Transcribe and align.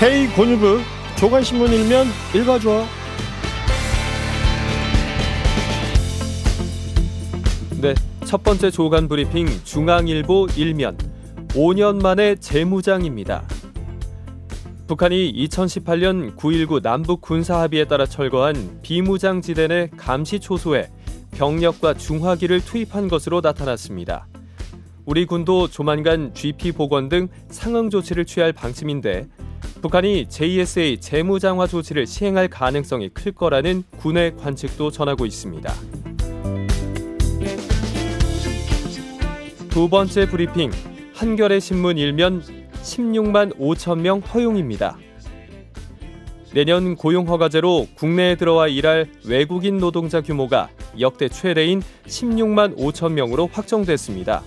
헤이 0.00 0.28
권유부 0.28 0.78
조간신문 1.16 1.72
일면 1.72 2.06
읽어줘. 2.32 2.86
네, 7.80 7.94
첫 8.24 8.44
번째 8.44 8.70
조간 8.70 9.08
브리핑 9.08 9.48
중앙일보 9.64 10.46
일면 10.56 10.96
5년 11.48 12.00
만에 12.00 12.36
재무장입니다. 12.36 13.42
북한이 14.86 15.32
2018년 15.32 16.36
9.19 16.36 16.80
남북 16.80 17.20
군사 17.20 17.58
합의에 17.58 17.84
따라 17.84 18.06
철거한 18.06 18.78
비무장 18.82 19.40
지대 19.40 19.66
내 19.66 19.90
감시 19.96 20.38
초소에 20.38 20.90
병력과 21.32 21.94
중화기를 21.94 22.60
투입한 22.60 23.08
것으로 23.08 23.40
나타났습니다. 23.40 24.28
우리 25.06 25.26
군도 25.26 25.66
조만간 25.66 26.32
GP 26.34 26.70
복원 26.70 27.08
등 27.08 27.26
상응 27.50 27.90
조치를 27.90 28.26
취할 28.26 28.52
방침인데 28.52 29.26
북한이 29.80 30.26
JSA 30.28 31.00
재무장화 31.00 31.68
조치를 31.68 32.06
시행할 32.06 32.48
가능성이 32.48 33.10
클 33.10 33.30
거라는 33.32 33.84
군의 33.98 34.36
관측도 34.36 34.90
전하고 34.90 35.24
있습니다. 35.24 35.72
두 39.70 39.88
번째 39.88 40.28
브리핑 40.28 40.72
한겨레 41.14 41.60
신문 41.60 41.96
일면 41.96 42.42
16만 42.82 43.56
5천 43.56 44.00
명 44.00 44.18
허용입니다. 44.18 44.98
내년 46.52 46.96
고용 46.96 47.28
허가제로 47.28 47.86
국내에 47.94 48.34
들어와 48.34 48.66
일할 48.66 49.08
외국인 49.24 49.78
노동자 49.78 50.20
규모가 50.20 50.70
역대 50.98 51.28
최대인 51.28 51.82
16만 52.06 52.76
5천 52.76 53.12
명으로 53.12 53.48
확정됐습니다. 53.52 54.42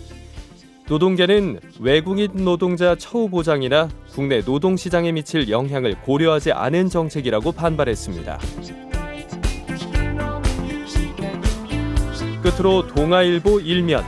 노동계는 0.87 1.59
외국인 1.79 2.43
노동자 2.43 2.95
처우 2.95 3.29
보장이나 3.29 3.87
국내 4.11 4.41
노동 4.41 4.75
시장에 4.75 5.11
미칠 5.11 5.49
영향을 5.49 6.01
고려하지 6.01 6.51
않은 6.51 6.89
정책이라고 6.89 7.51
반발했습니다. 7.53 8.39
끝으로 12.41 12.87
동아일보 12.87 13.59
일면 13.59 14.03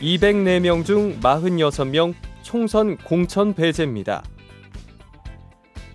204명 0.00 0.84
중 0.84 1.18
46명 1.20 2.14
총선 2.42 2.96
공천 2.98 3.54
배제입니다. 3.54 4.22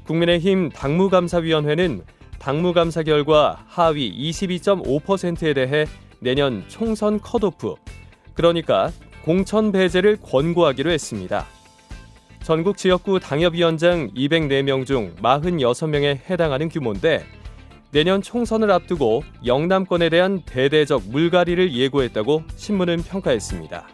국민의힘 0.05 0.69
당무감사위원회는 0.69 2.01
당무감사 2.39 3.03
결과 3.03 3.63
하위 3.67 4.11
22.5%에 4.31 5.53
대해 5.53 5.85
내년 6.19 6.63
총선 6.67 7.19
컷오프, 7.19 7.75
그러니까 8.33 8.91
공천 9.23 9.72
배제를 9.72 10.17
권고하기로 10.22 10.92
했습니다. 10.92 11.45
전국 12.42 12.78
지역구 12.78 13.20
당협위원장 13.20 14.12
204명 14.12 14.86
중 14.86 15.14
46명에 15.17 16.20
해당하는 16.30 16.70
규모인데 16.70 17.25
내년 17.92 18.22
총선을 18.22 18.72
앞두고 18.72 19.23
영남권에 19.45 20.09
대한 20.09 20.42
대대적 20.45 21.03
물갈이를 21.09 21.73
예고했다고 21.73 22.44
신문은 22.56 23.03
평가했습니다. 23.03 23.88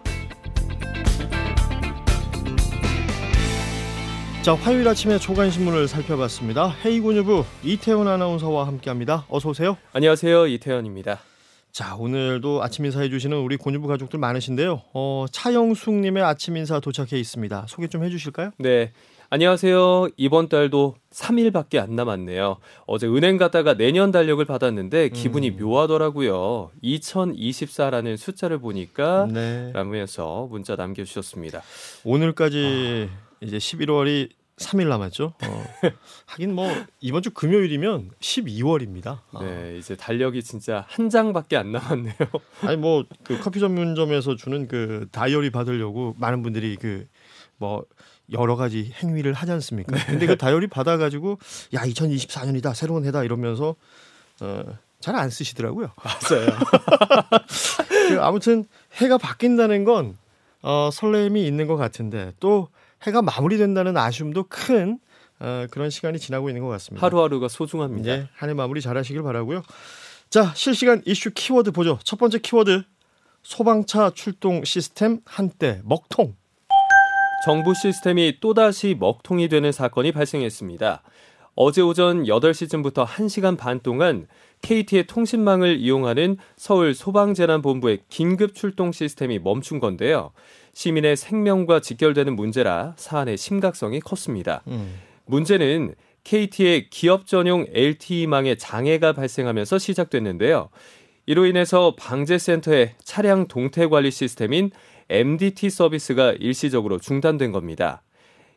자, 4.42 4.53
화요일 4.53 4.88
아침에 4.88 5.18
초간 5.18 5.50
신문을 5.50 5.88
살펴봤습니다. 5.88 6.76
헤이군유부 6.86 7.44
이태원 7.64 8.08
아나운서와 8.08 8.68
함께합니다. 8.68 9.26
어서 9.28 9.50
오세요. 9.50 9.76
안녕하세요, 9.92 10.46
이태현입니다. 10.48 11.20
자, 11.76 11.98
오늘도 11.98 12.64
아침 12.64 12.86
인사해 12.86 13.09
주시는 13.09 13.36
우리 13.36 13.58
곤유부 13.58 13.86
가족들 13.90 14.18
많으신데요. 14.18 14.81
어, 14.94 15.26
차영숙 15.30 15.95
님의 15.95 16.23
아침 16.23 16.56
인사 16.56 16.80
도착해 16.80 17.20
있습니다. 17.20 17.66
소개 17.68 17.88
좀해 17.88 18.09
주실까요? 18.09 18.52
네. 18.59 18.94
안녕하세요. 19.30 20.08
이번 20.16 20.47
달도 20.47 20.96
3일밖에 21.12 21.80
안 21.80 21.97
남았네요. 21.97 22.59
어제 22.88 23.08
은행 23.08 23.35
갔다가 23.35 23.74
내년 23.74 24.12
달력을 24.12 24.46
받았는데 24.46 25.09
기분이 25.09 25.50
음. 25.50 25.58
묘하더라고요. 25.59 26.72
2024라는 26.81 28.16
숫자를 28.16 28.59
보니까 28.59 29.28
네. 29.30 29.72
라면서 29.74 30.47
문자 30.50 30.78
남겨 30.78 31.03
주셨습니다. 31.03 31.62
오늘까지 32.06 33.09
이제 33.41 33.58
11월이 33.58 34.30
3일 34.57 34.88
남았죠. 34.88 35.33
어. 35.43 35.66
하긴 36.27 36.55
뭐 36.55 36.69
이번 37.01 37.21
주 37.21 37.31
금요일이면 37.31 38.11
12월입니다. 38.21 39.19
네, 39.41 39.77
이제 39.77 39.95
달력이 39.97 40.43
진짜 40.43 40.85
한 40.88 41.09
장밖에 41.09 41.57
안 41.57 41.71
남았네요. 41.73 42.16
아니 42.63 42.77
뭐 42.77 43.03
그 43.23 43.39
커피 43.39 43.59
전문점에서 43.59 44.35
주는 44.35 44.67
그 44.67 45.07
다이어리 45.11 45.49
받으려고 45.51 46.16
많은 46.19 46.41
분들이 46.43 46.75
그 46.77 47.07
뭐 47.57 47.85
여러 48.33 48.57
가지 48.57 48.91
행위를 49.01 49.31
하지 49.31 49.53
않습니까? 49.53 49.95
근데 50.07 50.27
그 50.27 50.38
다이어리 50.38 50.67
받아 50.67 50.97
가지고 50.97 51.39
야 51.73 51.83
2024년이다 51.83 52.75
새로운 52.75 53.05
해다 53.05 53.23
이러면서 53.23 53.75
어, 54.41 54.63
잘 54.99 55.16
안 55.16 55.29
쓰시더라고요. 55.29 55.89
맞아요. 55.95 56.47
그 58.09 58.22
아무튼 58.22 58.66
해가 58.95 59.17
바뀐다는 59.17 59.85
건 59.85 60.17
어, 60.61 60.89
설렘이 60.91 61.47
있는 61.47 61.66
것 61.67 61.77
같은데 61.77 62.33
또 62.41 62.67
해가 63.05 63.21
마무리된다는 63.21 63.97
아쉬움도 63.97 64.45
큰 64.49 64.99
어, 65.39 65.66
그런 65.69 65.89
시간이 65.89 66.19
지나고 66.19 66.49
있는 66.49 66.63
것 66.63 66.69
같습니다. 66.69 67.05
하루하루가 67.05 67.47
소중합니다. 67.47 68.01
이제 68.01 68.27
한해 68.35 68.53
마무리 68.53 68.81
잘하시길 68.81 69.21
바라고요. 69.21 69.63
자 70.29 70.53
실시간 70.55 71.01
이슈 71.05 71.31
키워드 71.33 71.71
보죠. 71.71 71.99
첫 72.03 72.17
번째 72.17 72.39
키워드 72.39 72.83
소방차 73.43 74.11
출동 74.11 74.63
시스템 74.63 75.19
한때 75.25 75.81
먹통. 75.83 76.35
정부 77.45 77.73
시스템이 77.75 78.39
또다시 78.41 78.95
먹통이 78.99 79.49
되는 79.49 79.72
사건이 79.72 80.13
발생했습니다. 80.13 81.03
어제 81.53 81.81
오전 81.81 82.23
8시쯤부터 82.23 83.05
1시간 83.05 83.57
반 83.57 83.79
동안 83.79 84.27
KT의 84.66 85.06
통신망을 85.06 85.78
이용하는 85.80 86.38
서울 86.58 86.96
소방재난본부의 86.96 88.00
긴급 88.09 88.56
출동 88.56 88.92
시스템이 88.92 89.38
멈춘 89.38 89.80
건데요. 89.80 90.31
시민의 90.74 91.18
생명과 91.18 91.81
직결되는 91.81 92.36
문제라 92.36 92.96
사안의 92.98 93.38
심각성이 93.38 94.00
컸습니다. 94.00 94.64
음. 94.68 94.96
문제는 95.28 95.94
KT의 96.24 96.90
기업 96.90 97.28
전용 97.28 97.68
LTE망에 97.72 98.56
장애가 98.56 99.14
발생하면서 99.14 99.78
시작됐는데요. 99.78 100.70
이로 101.28 101.46
인해서 101.46 101.96
방재센터의 101.96 102.96
차량 103.03 103.47
동태 103.47 103.86
관리 103.86 104.09
시스템인 104.09 104.72
MDT 105.09 105.70
서비스가 105.70 106.34
일시적으로 106.40 106.97
중단된 106.97 107.52
겁니다. 107.52 108.02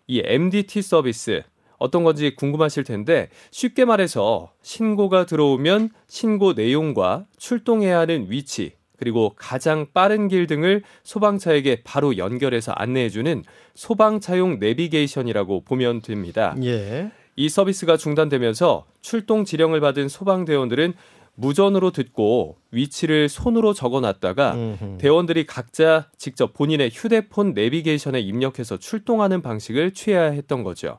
이 0.06 0.22
MDT 0.24 0.80
서비스 0.80 1.42
어떤 1.78 2.04
건지 2.04 2.34
궁금하실 2.34 2.84
텐데 2.84 3.28
쉽게 3.50 3.84
말해서 3.84 4.52
신고가 4.62 5.26
들어오면 5.26 5.90
신고 6.08 6.52
내용과 6.52 7.26
출동해야 7.38 8.00
하는 8.00 8.26
위치 8.28 8.72
그리고 8.98 9.32
가장 9.36 9.86
빠른 9.94 10.28
길 10.28 10.46
등을 10.46 10.82
소방차에게 11.04 11.82
바로 11.84 12.16
연결해서 12.18 12.72
안내해주는 12.72 13.44
소방차용 13.74 14.58
내비게이션이라고 14.58 15.62
보면 15.62 16.02
됩니다. 16.02 16.56
예. 16.62 17.12
이 17.36 17.48
서비스가 17.48 17.96
중단되면서 17.96 18.86
출동 19.00 19.44
지령을 19.44 19.80
받은 19.80 20.08
소방대원들은 20.08 20.94
무전으로 21.36 21.92
듣고 21.92 22.56
위치를 22.72 23.28
손으로 23.28 23.72
적어놨다가 23.72 24.54
음흠. 24.54 24.98
대원들이 24.98 25.46
각자 25.46 26.10
직접 26.16 26.52
본인의 26.52 26.90
휴대폰 26.92 27.54
내비게이션에 27.54 28.18
입력해서 28.18 28.76
출동하는 28.76 29.40
방식을 29.40 29.92
취해야 29.92 30.24
했던 30.24 30.64
거죠. 30.64 30.98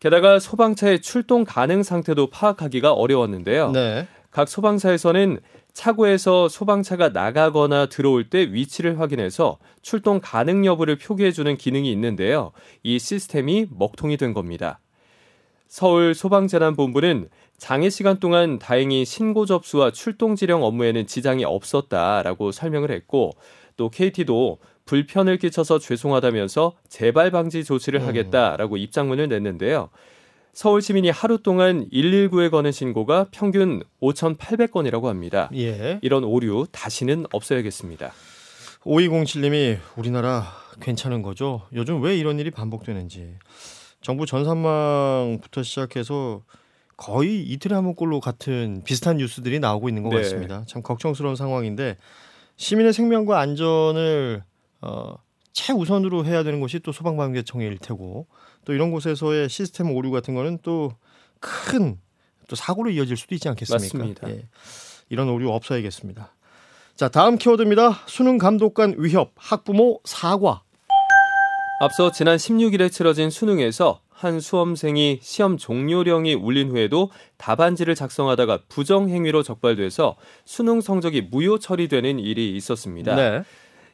게다가 0.00 0.38
소방차의 0.38 1.00
출동 1.02 1.44
가능 1.44 1.82
상태도 1.82 2.28
파악하기가 2.30 2.92
어려웠는데요. 2.92 3.72
네. 3.72 4.06
각 4.30 4.48
소방차에서는 4.48 5.40
차고에서 5.72 6.48
소방차가 6.48 7.10
나가거나 7.10 7.86
들어올 7.86 8.30
때 8.30 8.40
위치를 8.52 9.00
확인해서 9.00 9.58
출동 9.82 10.20
가능 10.22 10.64
여부를 10.64 10.98
표기해주는 10.98 11.56
기능이 11.56 11.90
있는데요. 11.92 12.52
이 12.82 12.98
시스템이 12.98 13.68
먹통이 13.70 14.16
된 14.16 14.34
겁니다. 14.34 14.80
서울 15.66 16.14
소방재난본부는 16.14 17.28
장애 17.58 17.90
시간 17.90 18.18
동안 18.18 18.58
다행히 18.58 19.04
신고 19.04 19.46
접수와 19.46 19.90
출동 19.90 20.36
지령 20.36 20.62
업무에는 20.62 21.06
지장이 21.06 21.44
없었다라고 21.44 22.52
설명을 22.52 22.90
했고 22.90 23.32
또 23.76 23.90
KT도 23.90 24.58
불편을 24.88 25.36
끼쳐서 25.36 25.78
죄송하다면서 25.78 26.72
재발 26.88 27.30
방지 27.30 27.62
조치를 27.62 28.00
음. 28.00 28.08
하겠다라고 28.08 28.78
입장문을 28.78 29.28
냈는데요. 29.28 29.90
서울 30.54 30.80
시민이 30.80 31.10
하루 31.10 31.38
동안 31.38 31.86
119에 31.90 32.50
거는 32.50 32.72
신고가 32.72 33.26
평균 33.30 33.82
5,800건이라고 34.00 35.04
합니다. 35.04 35.50
예. 35.54 35.98
이런 36.00 36.24
오류 36.24 36.66
다시는 36.72 37.26
없어야겠습니다. 37.30 38.12
5207님이 38.80 39.78
우리나라 39.96 40.46
괜찮은 40.80 41.20
거죠? 41.20 41.62
요즘 41.74 42.00
왜 42.00 42.16
이런 42.16 42.38
일이 42.38 42.50
반복되는지. 42.50 43.34
정부 44.00 44.24
전산망부터 44.24 45.62
시작해서 45.62 46.42
거의 46.96 47.42
이틀에 47.42 47.74
한 47.74 47.84
번꼴로 47.84 48.20
같은 48.20 48.82
비슷한 48.84 49.18
뉴스들이 49.18 49.60
나오고 49.60 49.90
있는 49.90 50.02
것 50.02 50.10
네. 50.10 50.22
같습니다. 50.22 50.64
참 50.66 50.82
걱정스러운 50.82 51.36
상황인데 51.36 51.98
시민의 52.56 52.94
생명과 52.94 53.38
안전을 53.38 54.42
어, 54.80 55.14
최우선으로 55.52 56.24
해야 56.24 56.42
되는 56.42 56.60
것이 56.60 56.78
또 56.80 56.92
소방방재청일 56.92 57.78
테고 57.78 58.26
또 58.64 58.72
이런 58.72 58.90
곳에서의 58.90 59.48
시스템 59.48 59.90
오류 59.90 60.10
같은 60.10 60.34
거는 60.34 60.58
또 60.62 60.92
큰 61.40 61.98
또 62.48 62.56
사고로 62.56 62.90
이어질 62.90 63.16
수도 63.16 63.34
있지 63.34 63.48
않겠습니까? 63.48 63.98
맞습니다. 63.98 64.30
예. 64.30 64.48
이런 65.10 65.28
오류 65.28 65.50
없어야겠습니다. 65.52 66.34
자, 66.96 67.08
다음 67.08 67.38
키워드입니다. 67.38 68.00
수능 68.06 68.38
감독관 68.38 68.96
위협, 68.98 69.32
학부모 69.36 70.00
사과. 70.04 70.62
앞서 71.80 72.10
지난 72.10 72.36
16일에 72.38 72.90
치러진 72.90 73.30
수능에서 73.30 74.00
한 74.08 74.40
수험생이 74.40 75.20
시험 75.22 75.56
종료령이 75.56 76.34
울린 76.34 76.70
후에도 76.72 77.10
답안지를 77.36 77.94
작성하다가 77.94 78.62
부정 78.68 79.10
행위로 79.10 79.44
적발돼서 79.44 80.16
수능 80.44 80.80
성적이 80.80 81.28
무효 81.30 81.60
처리되는 81.60 82.18
일이 82.18 82.56
있었습니다. 82.56 83.14
네. 83.14 83.42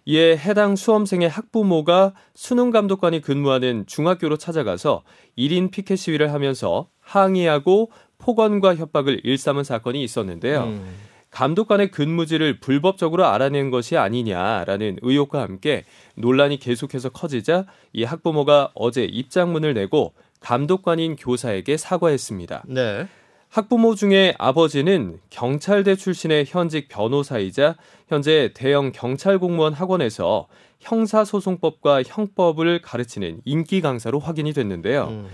이에 0.07 0.37
해당 0.37 0.77
수험생의 0.77 1.29
학부모가 1.29 2.15
수능 2.35 2.71
감독관이 2.71 3.21
근무하는 3.21 3.85
중학교로 3.87 4.37
찾아가서 4.37 5.03
1인 5.39 5.71
피켓 5.71 5.99
시위를 5.99 6.33
하면서 6.33 6.89
항의하고 7.01 7.91
폭언과 8.19 8.77
협박을 8.77 9.21
일삼은 9.25 9.65
사건이 9.65 10.03
있었는데요. 10.03 10.65
음. 10.65 10.95
감독관의 11.31 11.91
근무지를 11.91 12.61
불법적으로 12.61 13.27
알아낸 13.27 13.71
것이 13.71 13.97
아니냐라는 13.97 14.99
의혹과 15.03 15.43
함께 15.43 15.85
논란이 16.15 16.59
계속해서 16.59 17.09
커지자 17.09 17.67
이 17.93 18.05
학부모가 18.05 18.71
어제 18.75 19.05
입장문을 19.05 19.75
내고 19.75 20.15
감독관인 20.39 21.17
교사에게 21.17 21.77
사과했습니다. 21.77 22.65
네. 22.69 23.09
학부모 23.55 23.95
중에 23.95 24.35
아버지는 24.37 25.21
경찰대 25.31 25.95
출신의 25.95 26.47
현직 26.49 26.89
변호사이자 26.89 27.77
현재 28.09 28.51
대형 28.53 28.91
경찰 28.91 29.39
공무원 29.39 29.73
학원에서 29.73 30.49
형사소송법과 30.81 32.03
형법을 32.05 32.83
가르치는 32.83 33.43
인기 33.45 33.81
강사로 33.81 34.19
확인이 34.19 34.53
됐는데요. 34.53 35.05
음. 35.05 35.29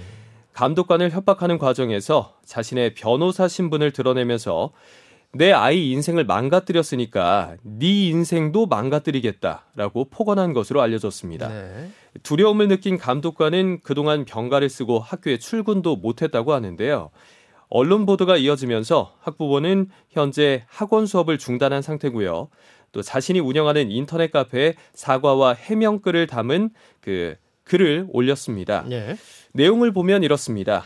감독관을 0.52 1.12
협박하는 1.12 1.56
과정에서 1.56 2.34
자신의 2.44 2.92
변호사 2.92 3.48
신분을 3.48 3.92
드러내면서 3.92 4.72
내 5.32 5.52
아이 5.52 5.90
인생을 5.90 6.26
망가뜨렸으니까 6.26 7.56
네 7.62 8.08
인생도 8.08 8.66
망가뜨리겠다라고 8.66 10.10
폭언한 10.10 10.52
것으로 10.52 10.82
알려졌습니다. 10.82 11.48
네. 11.48 11.90
두려움을 12.22 12.68
느낀 12.68 12.98
감독관은 12.98 13.80
그동안 13.82 14.26
병가를 14.26 14.68
쓰고 14.68 14.98
학교에 14.98 15.38
출근도 15.38 15.96
못했다고 15.96 16.52
하는데요. 16.52 17.10
언론 17.70 18.04
보도가 18.04 18.36
이어지면서 18.36 19.14
학부모는 19.20 19.88
현재 20.10 20.64
학원 20.66 21.06
수업을 21.06 21.38
중단한 21.38 21.82
상태고요. 21.82 22.48
또 22.92 23.02
자신이 23.02 23.38
운영하는 23.38 23.90
인터넷 23.90 24.32
카페에 24.32 24.74
사과와 24.92 25.54
해명글을 25.54 26.26
담은 26.26 26.70
그 27.00 27.36
글을 27.62 28.08
올렸습니다. 28.10 28.84
네. 28.88 29.16
내용을 29.52 29.92
보면 29.92 30.24
이렇습니다. 30.24 30.84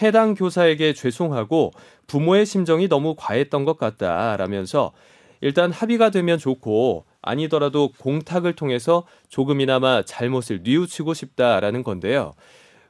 해당 0.00 0.34
교사에게 0.34 0.92
죄송하고 0.92 1.72
부모의 2.06 2.46
심정이 2.46 2.88
너무 2.88 3.16
과했던 3.16 3.64
것 3.64 3.76
같다라면서 3.76 4.92
일단 5.40 5.72
합의가 5.72 6.10
되면 6.10 6.38
좋고 6.38 7.04
아니더라도 7.22 7.90
공탁을 7.98 8.54
통해서 8.54 9.04
조금이나마 9.28 10.02
잘못을 10.02 10.60
뉘우치고 10.62 11.14
싶다라는 11.14 11.82
건데요. 11.82 12.34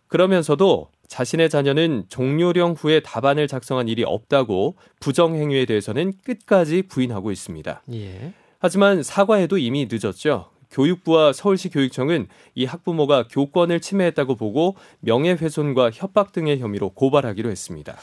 그러면서도 0.09 0.89
자신의 1.09 1.51
자녀는 1.51 2.05
종료령 2.09 2.73
후에 2.73 3.01
답안을 3.01 3.49
작성한 3.49 3.89
일이 3.89 4.05
없다고 4.05 4.77
부정 5.01 5.35
행위에 5.35 5.65
대해서는 5.65 6.13
끝까지 6.25 6.83
부인하고 6.83 7.31
있습니다. 7.31 7.83
예. 7.93 8.33
하지만 8.59 9.03
사과해도 9.03 9.59
이미 9.59 9.89
늦었죠. 9.91 10.51
교육부와 10.71 11.33
서울시 11.33 11.69
교육청은 11.69 12.27
이 12.55 12.65
학부모가 12.65 13.29
교권을 13.29 13.81
침해했다고 13.81 14.35
보고 14.35 14.77
명예훼손과 15.01 15.91
협박 15.93 16.33
등의 16.33 16.59
혐의로 16.59 16.91
고발하기로 16.91 17.49
했습니다. 17.51 17.97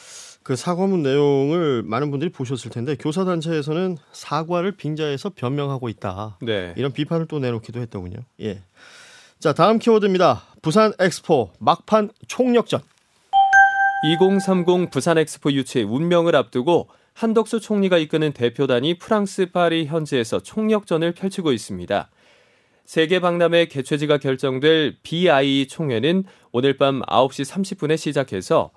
그 0.44 0.56
사과문 0.56 1.03
내용을 1.03 1.83
많은 1.83 2.09
분들이 2.09 2.31
보셨을 2.31 2.71
텐데 2.71 2.95
교사 2.95 3.25
단체에서는 3.25 3.98
사과를 4.12 4.71
빙자해서 4.71 5.31
변명하고 5.36 5.89
있다. 5.89 6.38
네. 6.42 6.74
이런 6.77 6.94
비판을 6.94 7.27
또 7.27 7.39
내놓기도 7.39 7.80
했더군요. 7.81 8.18
예. 8.42 8.62
자, 9.42 9.54
다음 9.54 9.80
키워드입니다. 9.80 10.44
부산 10.62 10.94
엑스포 11.00 11.50
막판 11.58 12.12
총력전. 12.28 12.80
2030 14.06 14.92
부산 14.92 15.18
엑스포 15.18 15.52
유치의 15.52 15.86
운명을 15.86 16.36
앞두고 16.36 16.90
한덕수 17.16 17.60
총리가 17.60 17.98
이끄는 17.98 18.34
대표단이 18.34 19.00
프랑스 19.00 19.48
파리 19.52 19.88
현지에서 19.88 20.44
총력전을 20.44 21.14
펼치고 21.14 21.54
있습니다. 21.54 22.12
세계 22.86 23.20
박람회 23.20 23.66
개최지가 23.66 24.20
결정될 24.20 24.98
BIE 25.02 25.68
총회는 25.68 26.26
오늘 26.52 26.78
밤 26.78 27.02
9시 27.02 27.52
30분에 27.52 27.98
시작해서 27.98 28.70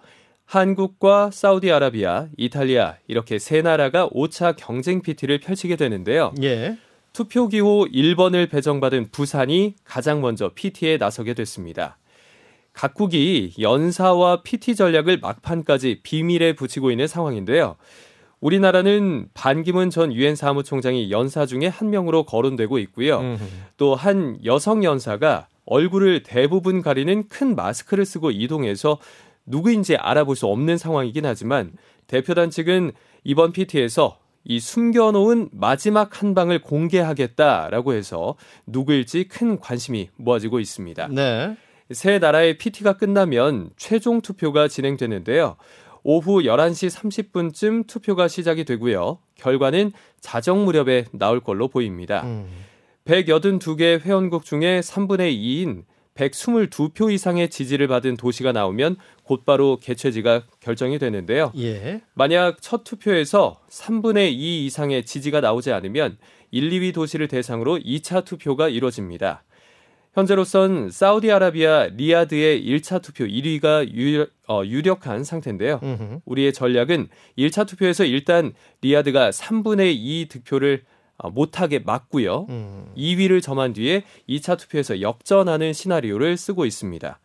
한국과 0.46 1.30
사우디아라비아, 1.30 2.28
이탈리아 2.38 2.96
이렇게 3.06 3.38
세 3.38 3.60
나라가 3.60 4.08
5차 4.08 4.56
경쟁 4.56 5.02
PT를 5.02 5.40
펼치게 5.40 5.76
되는데요. 5.76 6.32
예. 6.42 6.78
투표 7.14 7.46
기호 7.46 7.86
1번을 7.86 8.50
배정받은 8.50 9.12
부산이 9.12 9.76
가장 9.84 10.20
먼저 10.20 10.50
PT에 10.52 10.96
나서게 10.96 11.32
됐습니다. 11.34 11.96
각국이 12.72 13.54
연사와 13.60 14.42
PT 14.42 14.74
전략을 14.74 15.20
막판까지 15.20 16.00
비밀에 16.02 16.54
붙이고 16.54 16.90
있는 16.90 17.06
상황인데요. 17.06 17.76
우리나라는 18.40 19.28
반기문 19.32 19.90
전 19.90 20.12
유엔 20.12 20.34
사무총장이 20.34 21.12
연사 21.12 21.46
중에 21.46 21.68
한 21.68 21.90
명으로 21.90 22.24
거론되고 22.24 22.80
있고요. 22.80 23.20
음. 23.20 23.38
또한 23.76 24.36
여성 24.44 24.82
연사가 24.82 25.46
얼굴을 25.66 26.24
대부분 26.24 26.82
가리는 26.82 27.28
큰 27.28 27.54
마스크를 27.54 28.04
쓰고 28.04 28.32
이동해서 28.32 28.98
누구인지 29.46 29.94
알아볼 29.96 30.34
수 30.34 30.48
없는 30.48 30.78
상황이긴 30.78 31.26
하지만 31.26 31.74
대표단 32.08 32.50
측은 32.50 32.90
이번 33.22 33.52
PT에서 33.52 34.18
이 34.44 34.60
숨겨놓은 34.60 35.48
마지막 35.52 36.22
한 36.22 36.34
방을 36.34 36.60
공개하겠다라고 36.60 37.94
해서 37.94 38.36
누구일지 38.66 39.28
큰 39.28 39.58
관심이 39.58 40.10
모아지고 40.16 40.60
있습니다. 40.60 41.08
네. 41.08 41.56
세 41.90 42.18
나라의 42.18 42.58
PT가 42.58 42.94
끝나면 42.94 43.70
최종 43.76 44.20
투표가 44.20 44.68
진행되는데요. 44.68 45.56
오후 46.02 46.42
11시 46.42 46.90
30분쯤 46.90 47.86
투표가 47.86 48.28
시작이 48.28 48.64
되고요. 48.64 49.18
결과는 49.36 49.92
자정 50.20 50.64
무렵에 50.64 51.06
나올 51.12 51.40
걸로 51.40 51.68
보입니다. 51.68 52.22
음. 52.24 52.46
182개 53.06 54.00
회원국 54.00 54.44
중에 54.44 54.80
3분의 54.80 55.36
2인 55.36 55.84
122표 56.14 57.12
이상의 57.12 57.50
지지를 57.50 57.88
받은 57.88 58.16
도시가 58.16 58.52
나오면 58.52 58.96
곧바로 59.24 59.78
개최지가 59.80 60.44
결정이 60.60 60.98
되는데요. 60.98 61.52
예. 61.56 62.02
만약 62.14 62.58
첫 62.60 62.84
투표에서 62.84 63.60
3분의 63.68 64.32
2 64.32 64.66
이상의 64.66 65.04
지지가 65.04 65.40
나오지 65.40 65.72
않으면 65.72 66.16
1, 66.52 66.70
2위 66.70 66.94
도시를 66.94 67.26
대상으로 67.26 67.78
2차 67.78 68.24
투표가 68.24 68.68
이뤄집니다. 68.68 69.42
현재로선 70.14 70.90
사우디아라비아 70.90 71.88
리야드의 71.96 72.64
1차 72.64 73.02
투표 73.02 73.24
1위가 73.24 73.92
유력, 73.92 74.30
어, 74.46 74.62
유력한 74.64 75.24
상태인데요. 75.24 75.80
음흠. 75.82 76.20
우리의 76.24 76.52
전략은 76.52 77.08
1차 77.36 77.66
투표에서 77.66 78.04
일단 78.04 78.52
리야드가 78.82 79.30
3분의 79.30 79.94
2 79.96 80.28
득표를 80.30 80.82
어, 80.84 80.93
못하게 81.30 81.78
막고요. 81.80 82.46
음. 82.48 82.86
2위를 82.96 83.42
점한 83.42 83.72
뒤에 83.72 84.04
2차 84.28 84.58
투표에서 84.58 85.00
역전하는 85.00 85.72
시나리오를 85.72 86.36
쓰고 86.36 86.64
있습니다. 86.66 87.20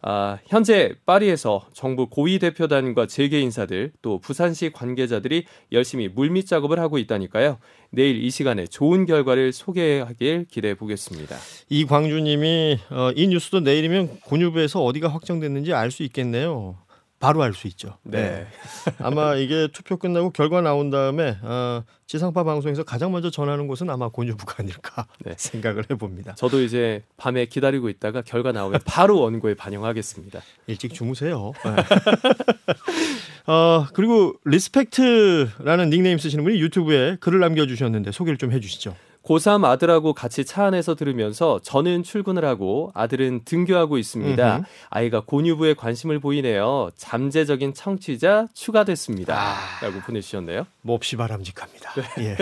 아, 0.00 0.38
현재 0.46 0.94
파리에서 1.06 1.66
정부 1.72 2.08
고위 2.08 2.38
대표단과 2.38 3.06
재계 3.06 3.40
인사들 3.40 3.92
또 4.00 4.20
부산시 4.20 4.70
관계자들이 4.70 5.44
열심히 5.72 6.06
물밑 6.08 6.46
작업을 6.46 6.78
하고 6.78 6.98
있다니까요. 6.98 7.58
내일 7.90 8.22
이 8.22 8.30
시간에 8.30 8.66
좋은 8.66 9.06
결과를 9.06 9.52
소개하길 9.52 10.46
기대해 10.50 10.74
보겠습니다. 10.74 11.36
이광주님이 11.68 12.78
어, 12.90 13.10
이 13.16 13.26
뉴스도 13.26 13.60
내일이면 13.60 14.20
공유부에서 14.20 14.84
어디가 14.84 15.08
확정됐는지 15.08 15.72
알 15.72 15.90
수 15.90 16.04
있겠네요. 16.04 16.76
바로 17.20 17.42
알 17.42 17.52
수 17.52 17.66
있죠. 17.68 17.98
네. 18.04 18.46
아마 19.00 19.34
이게 19.34 19.68
투표 19.72 19.96
끝나고 19.96 20.30
결과 20.30 20.60
나온 20.60 20.90
다음에 20.90 21.36
어, 21.42 21.82
지상파 22.06 22.44
방송에서 22.44 22.84
가장 22.84 23.10
먼저 23.10 23.30
전하는 23.30 23.66
곳은 23.66 23.90
아마 23.90 24.08
고뉴브가 24.08 24.56
아닐까 24.58 25.06
네. 25.24 25.34
생각을 25.36 25.84
해봅니다. 25.90 26.34
저도 26.36 26.62
이제 26.62 27.02
밤에 27.16 27.46
기다리고 27.46 27.88
있다가 27.88 28.22
결과 28.22 28.52
나오면 28.52 28.80
바로 28.84 29.20
원고에 29.20 29.54
반영하겠습니다. 29.54 30.40
일찍 30.68 30.94
주무세요. 30.94 31.52
네. 31.64 33.52
어, 33.52 33.86
그리고 33.94 34.34
Respect라는 34.44 35.90
닉네임 35.90 36.18
쓰시는 36.18 36.44
분이 36.44 36.60
유튜브에 36.60 37.16
글을 37.20 37.40
남겨주셨는데 37.40 38.12
소개를 38.12 38.38
좀 38.38 38.52
해주시죠. 38.52 38.94
고3 39.28 39.64
아들하고 39.64 40.14
같이 40.14 40.44
차 40.44 40.64
안에서 40.64 40.94
들으면서 40.94 41.60
저는 41.62 42.02
출근을 42.02 42.46
하고 42.46 42.90
아들은 42.94 43.42
등교하고 43.44 43.98
있습니다. 43.98 44.56
음흠. 44.56 44.64
아이가 44.88 45.20
고뉴브에 45.20 45.74
관심을 45.74 46.18
보이네요. 46.18 46.90
잠재적인 46.96 47.74
청취자 47.74 48.46
추가됐습니다. 48.54 49.38
아. 49.38 49.84
라고 49.84 50.00
보내주셨네요. 50.00 50.66
몹시 50.80 51.16
바람직합니다. 51.16 51.92
예. 52.20 52.36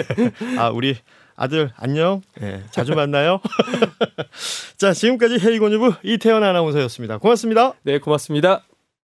아 0.59 0.71
우리 0.71 0.97
아들 1.35 1.73
안녕. 1.76 2.23
예, 2.40 2.62
자주 2.71 2.95
만나요. 2.95 3.40
자 4.78 4.93
지금까지 4.93 5.38
헤이곤유부 5.45 5.95
이태원 6.05 6.45
아나운서였습니다. 6.45 7.19
고맙습니다. 7.19 7.73
네, 7.83 7.99
고맙습니다. 7.99 8.62